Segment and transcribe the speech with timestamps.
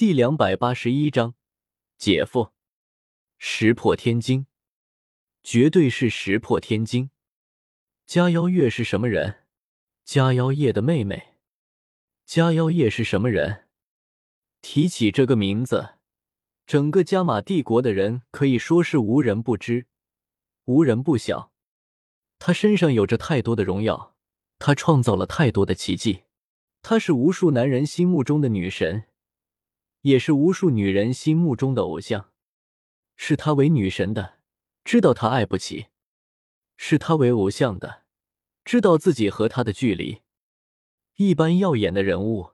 [0.00, 1.34] 第两百八十一章，
[1.98, 2.52] 姐夫，
[3.36, 4.46] 石破天惊，
[5.42, 7.10] 绝对是石破天惊。
[8.06, 9.40] 加妖月是什么人？
[10.02, 11.34] 加妖夜的妹妹。
[12.24, 13.66] 加妖夜是什么人？
[14.62, 15.96] 提起这个名字，
[16.66, 19.86] 整个加玛帝国的人可以说是无人不知，
[20.64, 21.52] 无人不晓。
[22.38, 24.16] 他身上有着太多的荣耀，
[24.58, 26.22] 他创造了太多的奇迹。
[26.80, 29.09] 她是无数男人心目中的女神，
[30.02, 32.30] 也是无数女人心目中的偶像。
[33.16, 34.38] 视她为女神的，
[34.84, 35.88] 知道她爱不起；
[36.76, 38.04] 视她为偶像的，
[38.64, 40.22] 知道自己和她的距离。
[41.16, 42.52] 一般耀眼的人物，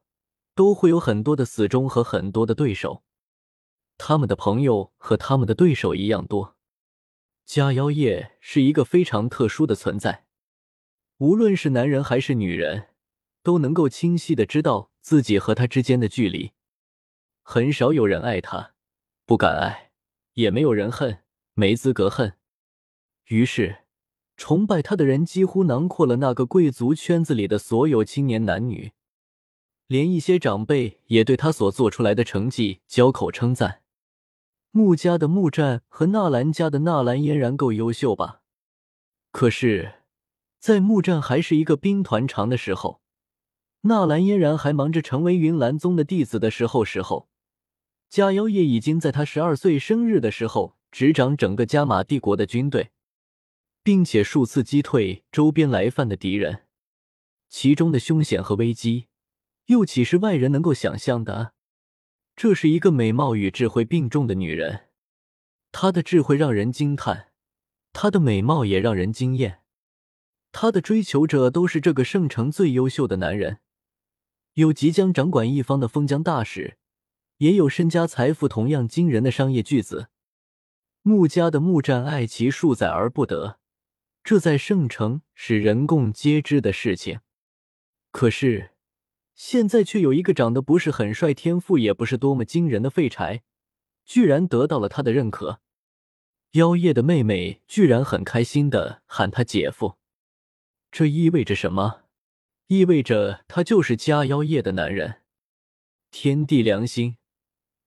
[0.54, 3.04] 都会有很多的死忠和很多的对手，
[3.96, 6.56] 他们的朋友和他们的对手一样多。
[7.46, 10.26] 迦妖夜是一个非常特殊的存在，
[11.18, 12.88] 无论是男人还是女人。
[13.46, 16.50] 都能够清晰的知道自己和他之间的距离，
[17.48, 18.72] 很少有人爱他，
[19.24, 19.92] 不敢爱，
[20.32, 21.20] 也没有人恨，
[21.54, 22.32] 没资格恨。
[23.26, 23.84] 于是，
[24.36, 28.90] 崇拜他的人几乎囊括了那个贵族圈子里的所有青年男女，
[29.86, 33.82] 连一些长辈也对他所做出来的成绩交口称赞。
[34.72, 38.42] 穆家的穆战和纳兰家的纳兰嫣然够优秀吧？
[39.30, 40.00] 可是，
[40.58, 43.00] 在穆战还是一个兵团长的时候。
[43.82, 47.28] 纳兰嫣然还忙着成为云岚宗的弟子的时候，时候，
[48.10, 52.90] 迦妖夜已经在他十二岁生日的时候执掌整个加玛帝国的军队，
[53.82, 56.64] 并且数次击退周边来犯的敌人，
[57.48, 59.06] 其中的凶险和危机，
[59.66, 61.52] 又岂是外人能够想象的？
[62.34, 64.88] 这是一个美貌与智慧并重的女人，
[65.72, 67.28] 她的智慧让人惊叹，
[67.92, 69.60] 她的美貌也让人惊艳，
[70.52, 73.58] 她的追求者都是这个圣城最优秀的男人。
[74.54, 76.78] 有即将掌管一方的封疆大使，
[77.38, 80.08] 也有身家财富同样惊人的商业巨子。
[81.02, 83.58] 穆家的穆战爱其数载而不得，
[84.24, 87.20] 这在圣城是人共皆知的事情。
[88.10, 88.70] 可是
[89.34, 93.42] 现在却有一个长得不是很帅、天赋也不是多么惊人的废柴，
[94.04, 95.60] 居然得到了他的认可。
[96.52, 99.96] 妖夜的妹妹居然很开心的喊他姐夫，
[100.90, 102.04] 这意味着什么？
[102.68, 105.20] 意味着他就是家妖夜的男人。
[106.10, 107.18] 天地良心，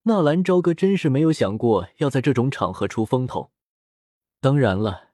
[0.09, 3.51] 纳兰朝歌真是没有想过要在这种场合出风头。
[4.41, 5.09] 当然了，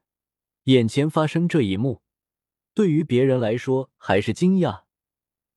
[0.64, 2.00] 眼前发生这一幕，
[2.72, 4.84] 对于别人来说还是惊讶，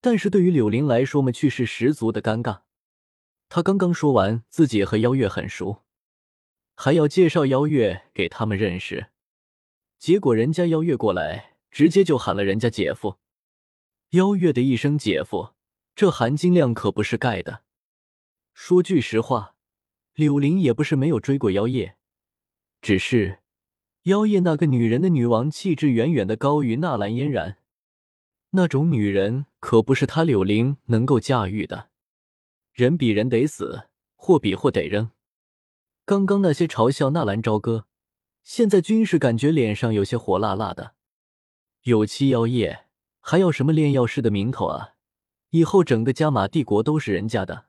[0.02, 2.64] 但是对于柳林来说嘛，却是十足的尴尬。
[3.48, 5.84] 他刚刚说完自己和妖月很熟，
[6.76, 9.08] 还要介绍妖月给他们认识，
[9.98, 13.16] 结果人家妖月过来，直接就喊了人家姐夫。
[14.10, 15.54] 妖月的一声“姐夫”，
[15.96, 17.62] 这含金量可不是盖的。
[18.62, 19.56] 说句实话，
[20.16, 21.96] 柳玲也不是没有追过妖夜，
[22.82, 23.40] 只是
[24.04, 27.58] 妖夜那个女人的女王气质远远的高于纳兰嫣然，
[28.50, 31.90] 那种女人可不是他柳玲能够驾驭的。
[32.74, 33.88] 人比人得死，
[34.18, 35.12] 货比货得扔。
[36.04, 37.88] 刚刚那些嘲笑纳兰朝歌，
[38.44, 40.96] 现在均是感觉脸上有些火辣辣的。
[41.84, 42.88] 有妻妖夜。
[43.22, 44.96] 还要什么炼药师的名头啊？
[45.52, 47.69] 以后整个加玛帝国都是人家的。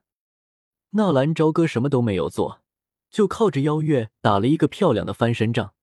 [0.90, 2.62] 纳兰朝歌什么都没有做，
[3.10, 5.74] 就靠着邀月打了一个漂亮的翻身仗。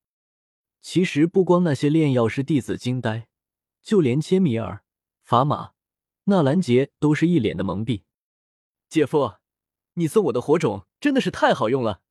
[0.82, 3.28] 其实不光那些炼药师弟子惊呆，
[3.82, 4.84] 就连切米尔、
[5.24, 5.72] 法玛、
[6.26, 8.04] 纳兰杰都是一脸的懵逼。
[8.90, 9.36] 姐夫，
[9.94, 12.02] 你送我的火种真的是太好用了！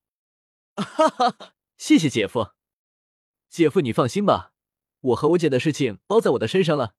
[0.76, 2.50] 哈哈哈，谢谢姐夫。
[3.48, 4.52] 姐夫你放心吧，
[5.00, 6.94] 我和我姐的事情包在我的身上了。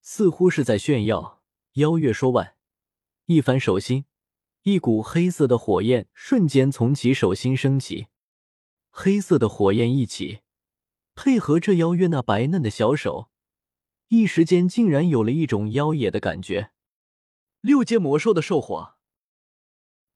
[0.00, 1.42] 似乎是在炫耀。
[1.74, 2.56] 邀月说完，
[3.26, 4.04] 一翻手心，
[4.64, 8.06] 一股黑色的火焰瞬间从其手心升起。
[8.90, 10.40] 黑色的火焰一起，
[11.14, 13.28] 配合这邀月那白嫩的小手，
[14.08, 16.70] 一时间竟然有了一种妖冶的感觉。
[17.60, 18.94] 六阶魔兽的兽火，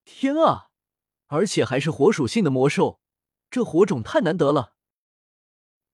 [0.06, 0.70] 天啊！
[1.26, 3.00] 而且还是火属性的魔兽，
[3.50, 4.72] 这火种太难得了。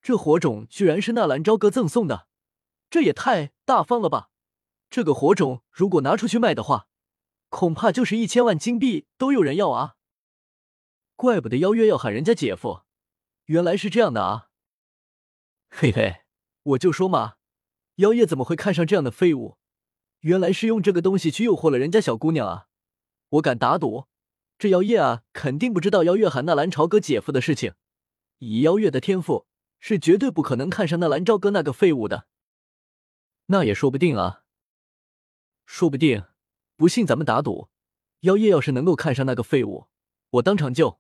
[0.00, 2.28] 这火种居然是纳兰朝歌赠送的。
[2.88, 4.30] 这也太大方了吧！
[4.88, 6.86] 这个火种如果拿出去卖的话，
[7.54, 9.94] 恐怕就是一千万金币都有人要啊！
[11.14, 12.82] 怪不得邀约要喊人家姐夫，
[13.44, 14.48] 原来是这样的啊！
[15.70, 16.24] 嘿嘿，
[16.64, 17.36] 我就说嘛，
[17.96, 19.56] 妖夜怎么会看上这样的废物？
[20.22, 22.66] 原来是用这个东西去诱惑了人家小姑娘啊！
[23.28, 24.08] 我敢打赌，
[24.58, 27.74] 这妖夜啊，肯定不知道邀月喊纳兰朝歌姐夫的事情。
[28.38, 29.46] 以妖月的天赋，
[29.78, 32.26] 是绝对不可能看上纳兰朝歌那个废物的。
[33.46, 34.42] 那也说不定啊，
[35.64, 36.24] 说不定，
[36.76, 37.68] 不信咱们打赌，
[38.20, 39.86] 妖夜要是能够看上那个废物，
[40.30, 40.98] 我当场就……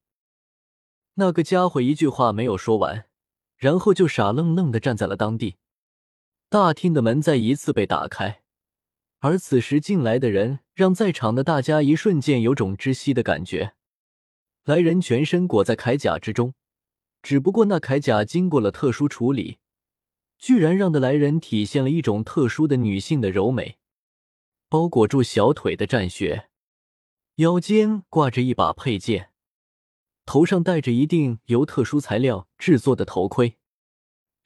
[1.14, 3.06] 那个家伙一句话没有说完，
[3.56, 5.56] 然后就傻愣愣的站在了当地。
[6.48, 8.42] 大厅的门再一次被打开，
[9.20, 13.74] 而此时进来的人让在场的大家一瞬间有种窒息的感觉。
[14.64, 16.54] 来人全身裹在铠甲之中，
[17.22, 19.58] 只不过那铠甲经过了特殊处理，
[20.38, 23.78] 居然让的来人体现了一种特殊的女性的柔美。
[24.74, 26.48] 包裹住小腿的战靴，
[27.36, 29.30] 腰间挂着一把佩剑，
[30.26, 33.56] 头上戴着一顶由特殊材料制作的头盔，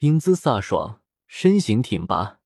[0.01, 2.41] 英姿飒爽，身形挺拔。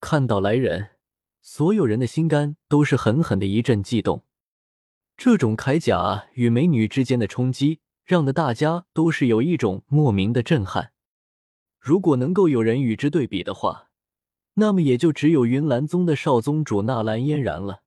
[0.00, 0.96] 看到来人，
[1.40, 4.24] 所有人的心肝都是狠狠的一阵悸动。
[5.16, 10.90] 这种铠甲与美女之间的冲击，让的大家都是有一种莫名的震撼。
[11.78, 13.87] 如果能够有人与之对比的话，
[14.60, 17.84] 那么也就只有云岚宗的少宗主纳兰嫣然了。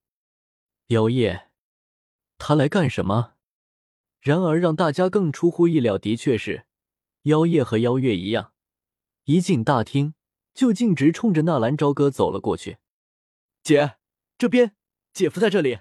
[0.88, 1.50] 妖夜，
[2.38, 3.34] 他来干什么？
[4.22, 6.66] 然而让大家更出乎意料的确是，
[7.24, 8.54] 妖夜和妖月一样，
[9.26, 10.14] 一进大厅
[10.54, 12.78] 就径直冲着纳兰朝歌走了过去。
[13.62, 13.98] 姐，
[14.38, 14.74] 这边，
[15.12, 15.80] 姐夫在这里。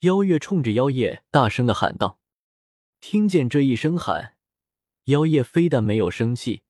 [0.00, 2.20] 妖月冲着妖夜大声的喊道。
[3.00, 4.36] 听见这一声喊，
[5.06, 6.62] 妖夜非但没有生气。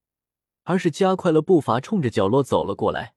[0.70, 3.14] 而是加快了步伐，冲着角落走了过来。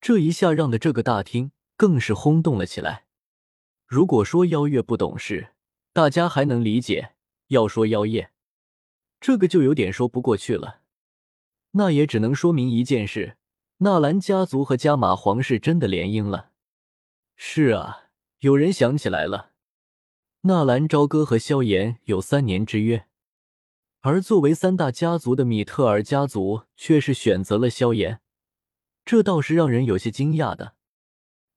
[0.00, 3.06] 这一下让的这个大厅更是轰动了起来。
[3.88, 5.48] 如果说妖月不懂事，
[5.92, 7.16] 大家还能理解；
[7.48, 8.30] 要说妖夜，
[9.20, 10.82] 这个就有点说不过去了。
[11.72, 13.36] 那也只能说明一件事：
[13.78, 16.52] 纳兰家族和加玛皇室真的联姻了。
[17.34, 19.50] 是啊，有人想起来了，
[20.42, 23.08] 纳兰朝歌和萧炎有三年之约。
[24.02, 28.22] 而作为三大家族的米特尔家族却是选择了萧炎，
[29.04, 30.74] 这倒是让人有些惊讶的。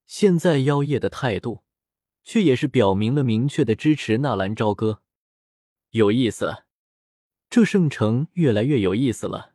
[0.06, 1.64] 现在妖夜的态度，
[2.22, 5.02] 却也是表明了明确的支持纳兰朝歌。
[5.92, 6.64] 有意思，
[7.50, 9.54] 这圣城越来越有意思了。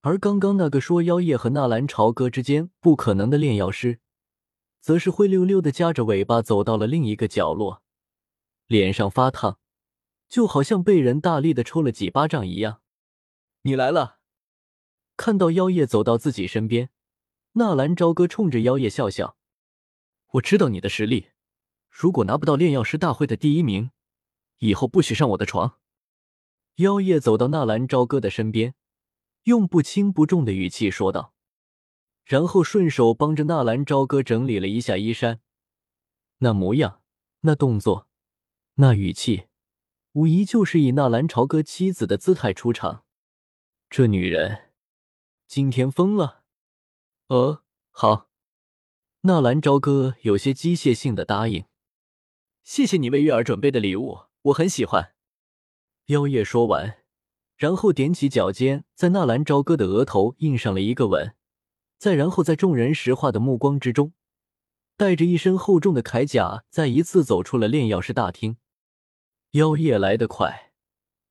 [0.00, 4.00] 而刚刚那个说妖夜和纳兰朝歌之间不可能的炼药师，
[4.80, 7.82] 则是灰溜溜的夹着尾巴走到了另一个角落，
[8.66, 9.58] 脸上发烫。
[10.30, 12.80] 就好像被人大力的抽了几巴掌一样。
[13.62, 14.20] 你来了！
[15.16, 16.88] 看到妖夜走到自己身边，
[17.52, 19.36] 纳兰朝歌冲着妖夜笑笑
[20.34, 21.30] ：“我知道你的实力，
[21.90, 23.90] 如果拿不到炼药师大会的第一名，
[24.58, 25.78] 以后不许上我的床。”
[26.76, 28.74] 妖夜走到纳兰朝歌的身边，
[29.42, 31.34] 用不轻不重的语气说道，
[32.24, 35.40] 然后顺手帮着纳兰朝歌整理了一下衣衫，
[36.38, 37.02] 那模样，
[37.40, 38.06] 那动作，
[38.76, 39.49] 那语气。
[40.14, 43.04] 无疑就是以纳兰朝歌妻子的姿态出场，
[43.88, 44.70] 这女人
[45.46, 46.42] 今天疯了。
[47.28, 47.62] 呃，
[47.92, 48.28] 好。
[49.20, 51.64] 纳兰朝歌有些机械性的答应。
[52.64, 55.12] 谢谢你为月儿准备的礼物，我很喜欢。
[56.06, 57.04] 妖夜说完，
[57.56, 61.36] 然后踮起脚尖，在纳兰朝歌的额头印上了一个吻，
[61.98, 64.12] 再然后在众人石化的目光之中，
[64.96, 68.56] 带着一身厚重的铠甲，再一次走出了炼药师大厅。
[69.52, 70.70] 妖夜来得快，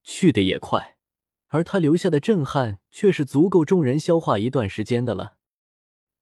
[0.03, 0.97] 去的也快，
[1.47, 5.37] 而他留下的震撼却是足够众人消化一段时间的了。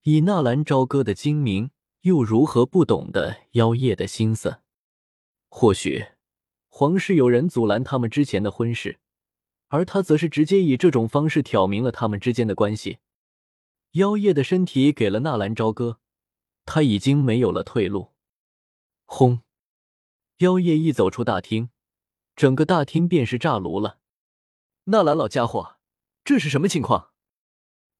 [0.03, 1.71] 以纳兰朝歌的精明，
[2.01, 4.59] 又如何不懂得妖夜的心思？
[5.49, 6.05] 或许
[6.67, 8.99] 皇室有人阻拦他们之前的婚事，
[9.69, 12.99] 而他则是直接以这种方式挑明了他们之间的关系。
[13.93, 15.99] 妖夜的身体给了纳兰朝歌，
[16.63, 18.13] 他已经没有了退路。
[19.05, 19.41] 轰！
[20.37, 21.71] 妖夜一走出大厅。
[22.37, 23.97] 整个大厅便是炸炉了。
[24.85, 25.77] 纳兰老家伙，
[26.23, 27.09] 这是什么情况？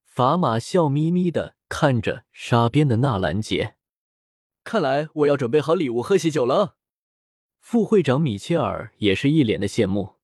[0.03, 3.77] 法玛笑眯眯的看着沙边的纳兰杰，
[4.63, 6.75] 看来我要准备好礼物喝喜酒了。
[7.59, 10.17] 副会长米切尔也是一脸的羡慕。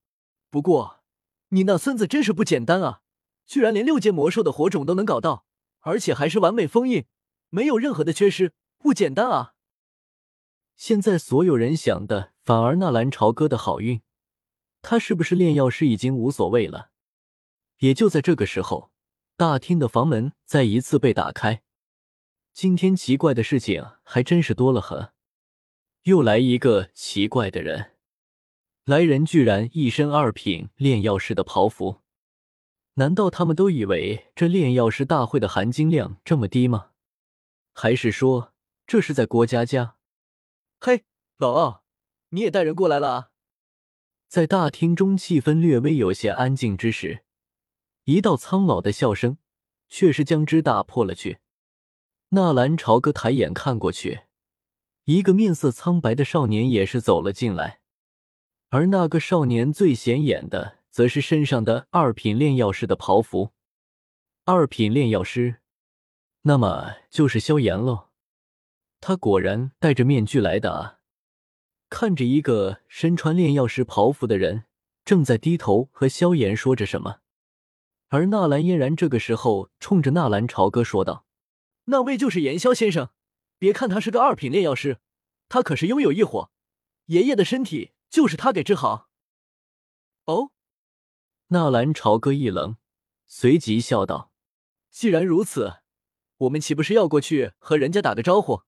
[0.51, 1.01] 不过，
[1.49, 3.01] 你那孙子真是不简单啊，
[3.47, 5.47] 居然连六阶魔兽的火种都能搞到，
[5.79, 7.05] 而且还是完美封印，
[7.49, 9.55] 没有任何的缺失，不简单啊！
[10.75, 12.32] 现在所有人想的。
[12.43, 14.01] 反而纳兰朝歌的好运，
[14.81, 16.91] 他是不是炼药师已经无所谓了。
[17.79, 18.91] 也就在这个时候，
[19.37, 21.63] 大厅的房门再一次被打开。
[22.51, 25.11] 今天奇怪的事情还真是多了很，
[26.03, 27.91] 又来一个奇怪的人。
[28.85, 32.01] 来人居然一身二品炼药师的袍服，
[32.95, 36.91] 难道他们都以为这炼药师大会的含金量这么低吗？
[37.73, 38.53] 还是说
[38.85, 39.95] 这是在郭家家？
[40.81, 41.05] 嘿，
[41.37, 41.82] 老二。
[42.33, 43.29] 你也带人过来了啊！
[44.27, 47.23] 在大厅中气氛略微有些安静之时，
[48.05, 49.37] 一道苍老的笑声
[49.87, 51.13] 却是将之打破了。
[51.13, 51.37] 去，
[52.29, 54.21] 纳兰朝歌抬眼看过去，
[55.03, 57.81] 一个面色苍白的少年也是走了进来，
[58.69, 63.51] 而那个少年最显眼的，则是身上的二品炼药师的袍服。
[64.45, 65.61] 二品炼药师，
[66.41, 68.09] 那么就是萧炎喽。
[68.99, 70.99] 他果然戴着面具来的啊！
[71.93, 74.65] 看着一个身穿炼药师袍服的人，
[75.05, 77.19] 正在低头和萧炎说着什么。
[78.07, 81.27] 而纳兰嫣然这个时候冲着纳兰朝歌说道
[81.85, 83.11] ：“那位就是炎萧先生，
[83.59, 84.97] 别看他是个二品炼药师，
[85.47, 86.49] 他可是拥有异火，
[87.05, 89.07] 爷爷的身体就是他给治好。”
[90.25, 90.49] 哦，
[91.49, 92.77] 纳兰朝歌一愣，
[93.27, 94.31] 随即笑道
[94.89, 95.81] ：“既然如此，
[96.37, 98.63] 我们岂不是要过去和人家打个招呼？”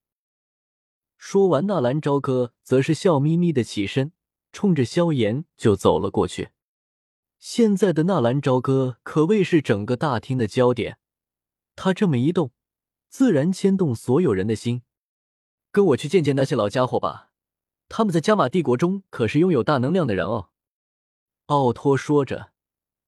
[1.27, 4.12] 说完，纳兰朝歌则是笑眯眯的起身，
[4.51, 6.50] 冲着萧炎就走了过去。
[7.39, 11.00] 现在的纳兰朝歌可谓是整个大厅的焦点，
[11.75, 12.51] 他这么一动，
[13.10, 14.84] 自然牵动所有人的心。
[15.72, 17.32] 跟我去见见那些老家伙吧，
[17.89, 20.50] 他们在加玛帝国中可是拥有大能量的人哦。
[21.48, 22.51] 奥托说着，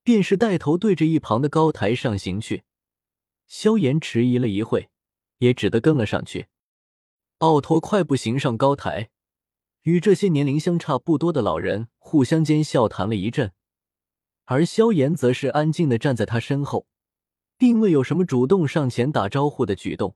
[0.01, 2.63] 便是带头对着一旁的高台上行去。
[3.45, 4.89] 萧炎迟疑了一会，
[5.37, 6.47] 也只得跟了上去。
[7.39, 9.11] 奥托快步行上高台，
[9.83, 13.53] 与这些年龄相差不多的老人互相间笑谈了一阵，
[14.45, 16.87] 而萧炎则是安静的站在他身后，
[17.55, 20.15] 并未有什么主动上前打招呼的举动。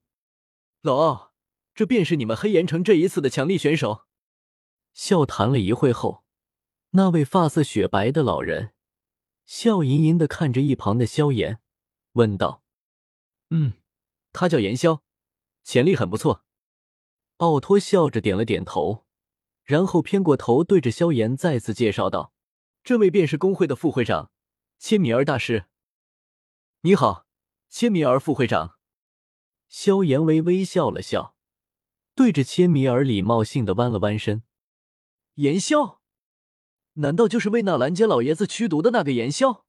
[0.82, 1.34] 老奥，
[1.76, 4.06] 这便是你们黑岩城这一次的强力选手。
[4.96, 6.24] 笑谈了一会后，
[6.92, 8.74] 那位发色雪白的老人
[9.46, 11.60] 笑盈盈的看着一旁的萧炎，
[12.14, 12.64] 问道
[13.52, 13.74] ：“嗯，
[14.34, 15.04] 他叫炎萧，
[15.64, 16.44] 潜力很不错。”
[17.42, 19.04] 奥托笑着点了点头，
[19.64, 22.34] 然后偏过头对着萧炎再次介绍道
[22.84, 24.30] ：“这位便是工会的副会长，
[24.78, 25.66] 切米尔大师。
[26.82, 27.26] ”“你好，
[27.68, 28.78] 切米尔副会长。”
[29.68, 31.36] 萧炎微微笑了笑，
[32.14, 34.44] 对着切米尔礼貌性的弯了弯身。
[35.36, 36.00] “炎萧，
[36.94, 39.66] 难道就是为纳兰家老爷子驱毒的那个炎萧？”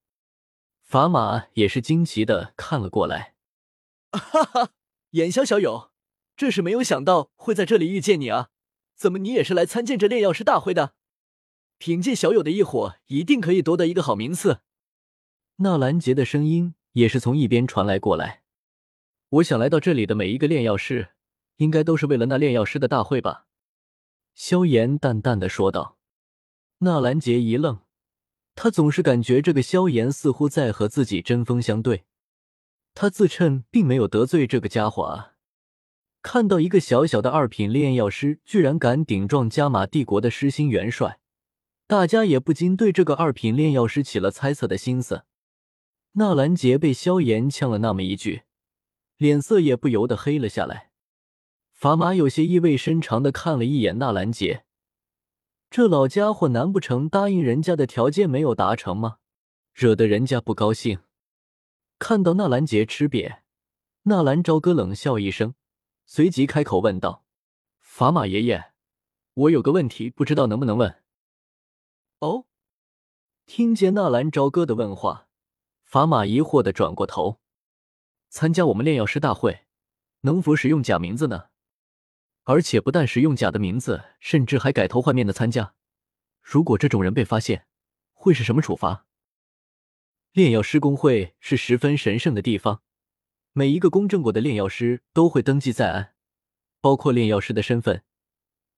[0.84, 3.34] 法玛也是惊奇的看了过来。
[4.12, 4.72] “哈哈，
[5.12, 5.90] 炎萧小友。”
[6.36, 8.50] 这是没有想到会在这里遇见你啊！
[8.94, 10.94] 怎么你也是来参见这炼药师大会的？
[11.78, 14.60] 凭借小友的一火，一定可以夺得一个好名次。
[15.56, 18.42] 纳兰杰的声音也是从一边传来过来。
[19.28, 21.10] 我想来到这里的每一个炼药师，
[21.56, 23.46] 应该都是为了那炼药师的大会吧？
[24.34, 25.98] 萧炎淡淡的说道。
[26.78, 27.80] 纳兰杰一愣，
[28.54, 32.04] 他总是感觉这个萧炎似乎在和自己针锋相对。
[32.94, 35.31] 他自称并没有得罪这个家伙啊。
[36.22, 41.18] 看到一个小小的二品炼药师居然敢顶撞加玛帝国的失心元帅，
[41.88, 45.24] 大家也不禁对这个二品炼药师起了猜测的心思。
[46.12, 48.42] 纳兰杰被萧炎呛了那么一句，
[49.16, 50.90] 脸色也不由得黑了下来。
[51.72, 54.64] 法玛有些意味深长的看了一眼纳兰杰，
[55.68, 59.16] 这老家伙难不成答应人家的条件没有达成吗？
[59.74, 61.00] 惹得人家不高兴。
[61.98, 63.38] 看到纳兰杰吃瘪，
[64.04, 65.54] 纳兰朝歌冷笑一声。
[66.14, 67.24] 随即开口问道
[67.80, 68.74] ：“法马爷爷，
[69.32, 71.02] 我有个问题，不知道能不能问？”
[72.20, 72.44] 哦，
[73.46, 75.28] 听见纳兰朝歌的问话，
[75.84, 77.40] 法马疑惑的转过头
[78.28, 79.64] ：“参加我们炼药师大会，
[80.20, 81.46] 能否使用假名字呢？
[82.42, 85.74] 而且不但使用假的名字，甚至还改头换面的参加。
[86.42, 87.66] 如果这种人被发现，
[88.12, 89.06] 会是什么处罚？”
[90.32, 92.82] 炼药师公会是十分神圣的地方。
[93.54, 96.14] 每一个公证过的炼药师都会登记在案，
[96.80, 98.02] 包括炼药师的身份、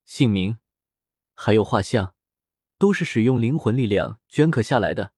[0.05, 0.59] 姓名，
[1.33, 2.15] 还有画像，
[2.77, 5.13] 都是使用灵魂力量镌刻下来的。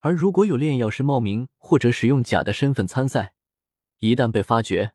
[0.00, 3.34] 而如果有炼药师冒名或者使用假的身份参赛，
[4.00, 4.94] 一旦被发觉，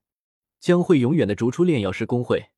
[0.60, 2.50] 将会永远的逐出炼药师工会，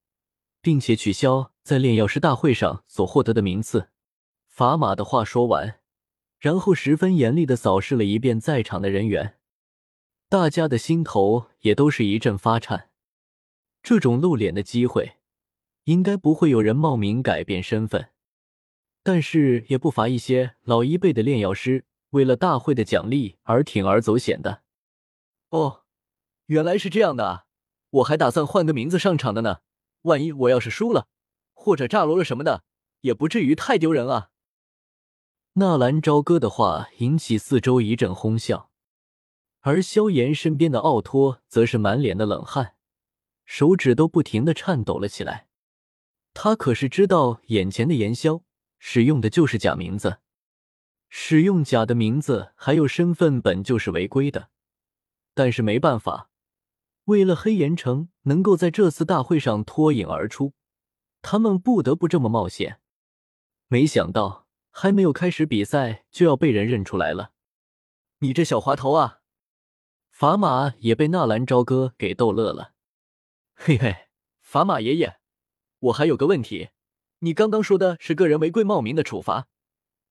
[0.62, 3.90] 并且取消在炼药师大会上所获得的名次。
[4.48, 5.80] 法马的话说完，
[6.40, 9.37] 然后十分严厉的扫视了一遍在场的人员。
[10.30, 12.90] 大家的心头也都是一阵发颤。
[13.82, 15.20] 这种露脸的机会，
[15.86, 18.10] 应该不会有人冒名改变身份，
[19.04, 24.64] 但是也不乏一些老一辈的炼药师为了大会的奖励而铤而走险的。
[25.52, 25.84] 哦，
[26.48, 27.46] 原来是这样的啊！
[27.90, 29.60] 我还打算换个名字上场的呢。
[30.02, 31.08] 万一我要是输了，
[31.54, 32.66] 或者炸楼了什么的，
[33.00, 34.32] 也不至于太丢人啊。
[35.54, 38.67] 纳兰朝歌的话引起四周一阵哄笑。
[39.68, 42.76] 而萧炎身边的奥托则是满脸的冷汗，
[43.44, 45.50] 手指都不停的颤抖了起来。
[46.34, 48.44] 他可是知道眼前的炎萧
[48.80, 50.20] 使用的就是假名字，
[51.10, 54.52] 使用假的名字还有身份本就是违规的。
[55.34, 56.30] 但是没办法，
[57.04, 60.54] 为了黑岩城能够在这次大会上脱颖而出，
[61.22, 62.80] 他们不得不这么冒险。
[63.68, 67.34] 没想到还没有开始比赛，就要被人认出来了。
[68.20, 69.20] 你这小滑头啊！
[70.20, 72.74] 砝码也被纳兰朝歌给逗乐了。
[73.54, 74.08] 嘿嘿，
[74.44, 75.20] 砝码爷爷，
[75.78, 76.70] 我还有个问题，
[77.20, 79.48] 你刚刚说的是个人违规冒名的处罚，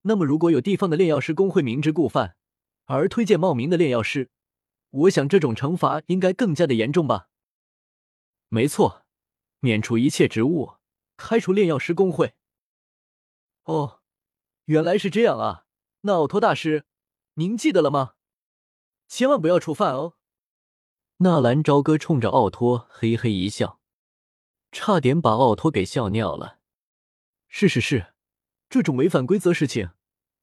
[0.03, 2.37] 那么如果有地方的炼药师工会明知故犯
[2.85, 4.31] 而推荐冒名的炼药师，
[4.91, 7.29] 我想这种惩罚应该更加的严重吧？
[8.49, 9.05] 没错，
[9.59, 10.75] 免除一切职务，
[11.17, 12.35] 开除炼药师工会。
[13.65, 14.03] 哦，
[14.67, 15.65] 原来是这样啊！
[16.03, 16.85] 那奥托大师，
[17.35, 18.13] 您记得了吗？
[19.09, 20.15] 千万不要触犯哦！
[21.19, 23.81] 纳兰朝歌冲着奥托嘿嘿一笑，
[24.71, 26.59] 差点把奥托给笑尿了。
[27.49, 28.15] 是是是，
[28.69, 29.91] 这种违反规则事情，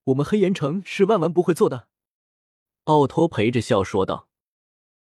[0.06, 1.88] 我们黑岩城是万万不会做的。
[2.86, 4.30] 奥托陪着笑说道。